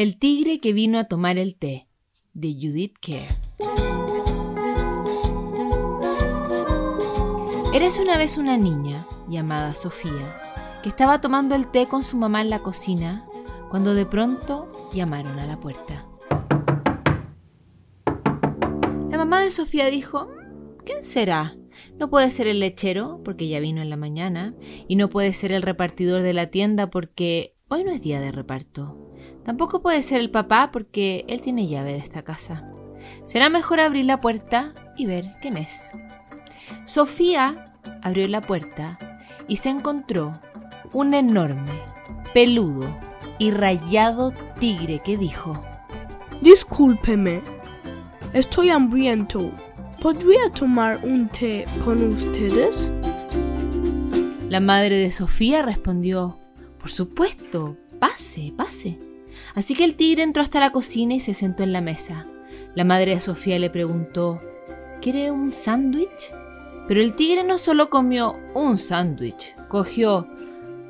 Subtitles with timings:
[0.00, 1.86] El tigre que vino a tomar el té,
[2.32, 3.28] de Judith Kerr.
[7.74, 10.38] Eres una vez una niña llamada Sofía
[10.82, 13.26] que estaba tomando el té con su mamá en la cocina
[13.68, 16.06] cuando de pronto llamaron a la puerta.
[19.10, 20.30] La mamá de Sofía dijo,
[20.86, 21.58] ¿quién será?
[21.98, 24.54] No puede ser el lechero porque ya vino en la mañana
[24.88, 28.32] y no puede ser el repartidor de la tienda porque hoy no es día de
[28.32, 28.96] reparto.
[29.44, 32.68] Tampoco puede ser el papá porque él tiene llave de esta casa.
[33.24, 35.90] Será mejor abrir la puerta y ver quién es.
[36.84, 38.98] Sofía abrió la puerta
[39.46, 40.38] y se encontró
[40.92, 41.70] un enorme,
[42.34, 42.94] peludo
[43.38, 45.64] y rayado tigre que dijo,
[46.42, 47.40] Discúlpeme,
[48.32, 49.52] estoy hambriento.
[50.02, 52.90] ¿Podría tomar un té con ustedes?
[54.48, 56.39] La madre de Sofía respondió,
[56.80, 58.98] Por supuesto, pase, pase.
[59.54, 62.26] Así que el tigre entró hasta la cocina y se sentó en la mesa.
[62.74, 64.40] La madre de Sofía le preguntó,
[65.00, 66.32] ¿Quiere un sándwich?
[66.88, 70.26] Pero el tigre no solo comió un sándwich, cogió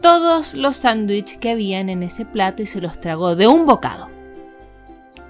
[0.00, 4.08] todos los sándwiches que habían en ese plato y se los tragó de un bocado.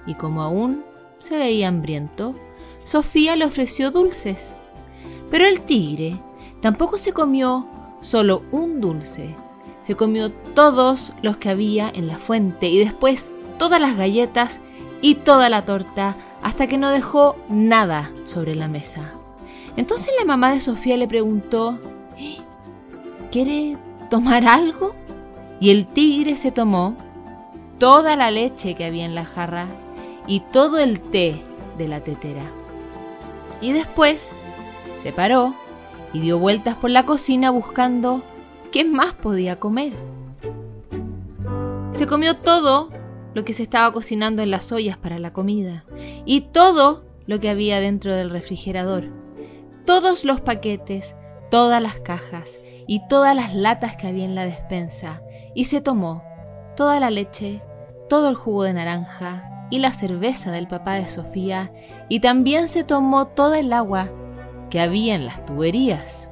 [0.05, 0.83] Y como aún
[1.19, 2.35] se veía hambriento,
[2.85, 4.55] Sofía le ofreció dulces.
[5.29, 6.19] Pero el tigre
[6.61, 7.67] tampoco se comió
[8.01, 9.35] solo un dulce,
[9.83, 14.59] se comió todos los que había en la fuente y después todas las galletas
[15.01, 19.11] y toda la torta hasta que no dejó nada sobre la mesa.
[19.77, 21.79] Entonces la mamá de Sofía le preguntó,
[23.31, 23.77] ¿quiere
[24.09, 24.95] tomar algo?
[25.59, 26.95] Y el tigre se tomó
[27.79, 29.67] toda la leche que había en la jarra
[30.27, 31.41] y todo el té
[31.77, 32.43] de la tetera.
[33.61, 34.31] Y después
[34.97, 35.53] se paró
[36.13, 38.21] y dio vueltas por la cocina buscando
[38.71, 39.93] ¿qué más podía comer?
[41.91, 42.89] Se comió todo
[43.33, 45.85] lo que se estaba cocinando en las ollas para la comida
[46.25, 49.09] y todo lo que había dentro del refrigerador,
[49.85, 51.15] todos los paquetes,
[51.49, 55.21] todas las cajas y todas las latas que había en la despensa
[55.53, 56.23] y se tomó
[56.75, 57.61] toda la leche,
[58.09, 61.71] todo el jugo de naranja y la cerveza del papá de Sofía
[62.09, 64.09] y también se tomó toda el agua
[64.69, 66.30] que había en las tuberías.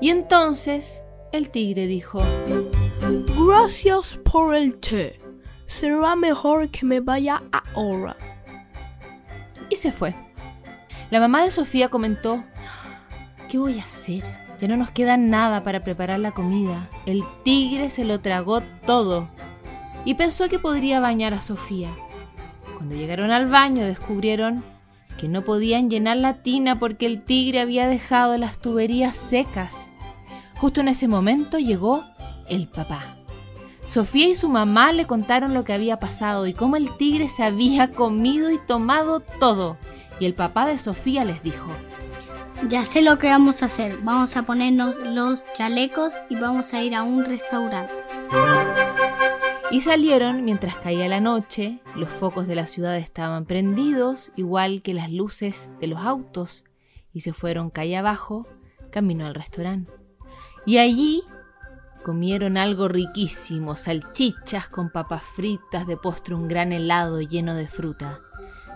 [0.00, 2.20] Y entonces el tigre dijo,
[3.46, 5.20] Gracias por el té.
[5.66, 7.42] Será mejor que me vaya
[7.74, 8.16] ahora.
[9.70, 10.14] Y se fue.
[11.10, 12.42] La mamá de Sofía comentó,
[13.48, 14.22] ¿qué voy a hacer?
[14.60, 16.88] Ya no nos queda nada para preparar la comida.
[17.04, 19.28] El tigre se lo tragó todo.
[20.04, 21.90] Y pensó que podría bañar a Sofía.
[22.76, 24.64] Cuando llegaron al baño descubrieron
[25.16, 29.90] que no podían llenar la tina porque el tigre había dejado las tuberías secas.
[30.56, 32.04] Justo en ese momento llegó
[32.48, 33.16] el papá.
[33.86, 37.44] Sofía y su mamá le contaron lo que había pasado y cómo el tigre se
[37.44, 39.76] había comido y tomado todo.
[40.18, 41.68] Y el papá de Sofía les dijo,
[42.68, 43.98] Ya sé lo que vamos a hacer.
[44.02, 48.05] Vamos a ponernos los chalecos y vamos a ir a un restaurante.
[49.70, 54.94] Y salieron mientras caía la noche, los focos de la ciudad estaban prendidos, igual que
[54.94, 56.64] las luces de los autos,
[57.12, 58.46] y se fueron calle abajo,
[58.92, 59.90] camino al restaurante.
[60.66, 61.24] Y allí
[62.04, 68.20] comieron algo riquísimo, salchichas con papas fritas, de postre un gran helado lleno de fruta.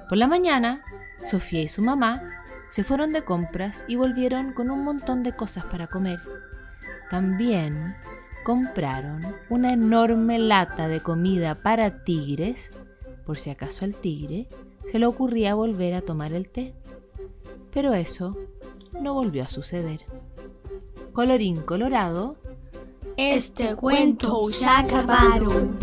[0.08, 0.82] Por la mañana,
[1.22, 2.20] Sofía y su mamá
[2.70, 6.20] se fueron de compras y volvieron con un montón de cosas para comer.
[7.10, 7.94] También
[8.44, 12.70] compraron una enorme lata de comida para tigres,
[13.24, 14.48] por si acaso al tigre
[14.90, 16.74] se le ocurría volver a tomar el té.
[17.72, 18.36] Pero eso
[19.00, 20.00] no volvió a suceder.
[21.12, 22.36] Colorín colorado,
[23.16, 25.78] este cuento se acabaron.